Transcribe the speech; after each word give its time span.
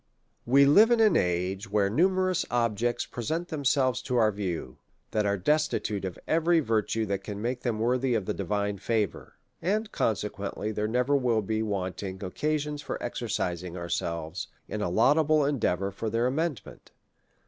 We 0.47 0.65
live 0.65 0.89
in 0.89 0.99
an 0.99 1.15
age 1.15 1.69
wherein 1.69 1.95
numerous 1.95 2.43
objects 2.49 3.05
present 3.05 3.49
themselves 3.49 4.01
to 4.01 4.17
our 4.17 4.31
view, 4.31 4.79
that 5.11 5.27
are 5.27 5.37
destitute 5.37 6.05
of 6.05 6.17
every 6.27 6.59
virtue 6.59 7.05
that 7.05 7.23
can 7.23 7.39
make 7.39 7.61
them 7.61 7.77
worthy 7.77 8.15
of 8.15 8.25
the 8.25 8.33
divine 8.33 8.79
favour; 8.79 9.35
and, 9.61 9.91
consequently, 9.91 10.71
there 10.71 10.87
never 10.87 11.15
will 11.15 11.43
be 11.43 11.61
wanting 11.61 12.23
occasions 12.23 12.81
for 12.81 12.97
exercising 13.03 13.77
ourselves 13.77 14.47
in 14.67 14.81
a 14.81 14.89
laudable 14.89 15.45
endeavour 15.45 15.91
for 15.91 16.09
their 16.09 16.25
amend 16.25 16.63
ment. 16.65 16.89